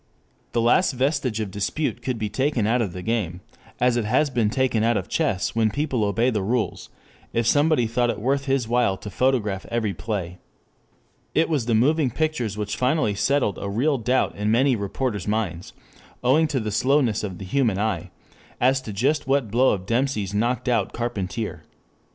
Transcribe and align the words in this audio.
The 0.53 0.61
last 0.61 0.93
vestige 0.93 1.39
of 1.41 1.51
dispute 1.51 2.01
could 2.01 2.17
be 2.17 2.27
taken 2.27 2.65
out 2.65 2.81
of 2.81 2.91
the 2.91 3.03
game, 3.03 3.41
as 3.79 3.97
it 3.97 4.05
has 4.05 4.31
been 4.31 4.49
taken 4.49 4.83
out 4.83 4.97
of 4.97 5.07
chess 5.07 5.55
when 5.55 5.69
people 5.69 6.03
obey 6.03 6.31
the 6.31 6.41
rules, 6.41 6.89
if 7.33 7.45
somebody 7.45 7.85
thought 7.85 8.09
it 8.09 8.19
worth 8.19 8.45
his 8.45 8.67
while 8.67 8.97
to 8.97 9.11
photograph 9.11 9.63
every 9.69 9.93
play. 9.93 10.39
It 11.35 11.49
was 11.49 11.67
the 11.67 11.75
moving 11.75 12.09
pictures 12.09 12.57
which 12.57 12.75
finally 12.75 13.13
settled 13.13 13.59
a 13.61 13.69
real 13.69 13.99
doubt 13.99 14.35
in 14.35 14.49
many 14.49 14.75
reporters' 14.75 15.27
minds, 15.27 15.71
owing 16.23 16.47
to 16.47 16.59
the 16.59 16.71
slowness 16.71 17.23
of 17.23 17.37
the 17.37 17.45
human 17.45 17.77
eye, 17.77 18.09
as 18.59 18.81
to 18.81 18.91
just 18.93 19.27
what 19.27 19.51
blow 19.51 19.69
of 19.69 19.85
Dempsey's 19.85 20.33
knocked 20.33 20.67
out 20.67 20.93
Carpentier. 20.93 21.61